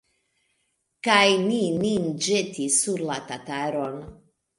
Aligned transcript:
Kaj 1.07 1.27
ni 1.49 1.59
nin 1.81 2.07
ĵetis 2.29 2.79
sur 2.87 3.05
la 3.11 3.19
tataron. 3.33 4.01